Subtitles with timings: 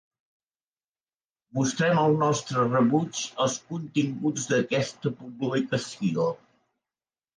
[1.57, 6.27] Mostrem el nostre rebuig als continguts d'aquesta publicació.